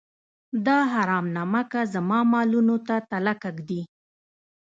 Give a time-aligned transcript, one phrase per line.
[0.65, 3.81] دا حرام نمکه زما مالونو ته تلکه ږدي.